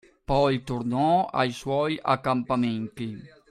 [0.25, 3.21] Poi, tornò ai suoi accampamenti.